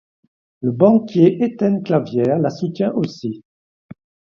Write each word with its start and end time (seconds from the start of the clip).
Le 0.61 0.71
banquier 0.71 1.43
Étienne 1.43 1.83
Clavière 1.83 2.39
la 2.39 2.49
soutient 2.49 2.91
aussi. 2.95 3.43